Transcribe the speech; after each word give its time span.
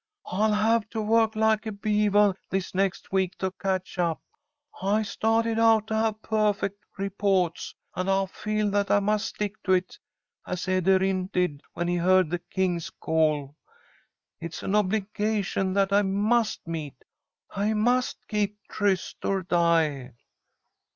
"I'll 0.25 0.53
have 0.53 0.89
to 0.89 0.99
work 1.03 1.35
like 1.35 1.67
a 1.67 1.71
beavah 1.71 2.33
this 2.49 2.73
next 2.73 3.11
week 3.11 3.37
to 3.37 3.51
catch 3.61 3.99
up. 3.99 4.19
I 4.81 5.03
stah'ted 5.03 5.59
out 5.59 5.85
to 5.89 5.93
have 5.93 6.23
perfect 6.23 6.83
repoah'ts, 6.97 7.75
and 7.93 8.09
I 8.09 8.25
feel 8.25 8.71
that 8.71 8.89
I 8.89 8.99
must 8.99 9.27
stick 9.27 9.61
to 9.61 9.73
it, 9.73 9.99
as 10.47 10.65
Ederyn 10.67 11.27
did 11.31 11.61
when 11.73 11.87
he 11.87 11.97
heard 11.97 12.31
the 12.31 12.39
king's 12.39 12.89
call. 12.89 13.55
It 14.39 14.53
is 14.55 14.63
an 14.63 14.73
obligation 14.73 15.71
that 15.73 15.93
I 15.93 16.01
must 16.01 16.65
meet. 16.65 17.05
I 17.55 17.75
must 17.75 18.27
keep 18.27 18.57
tryst 18.67 19.23
or 19.23 19.43
die." 19.43 20.15